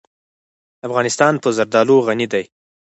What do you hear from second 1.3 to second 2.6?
په زردالو غني دی.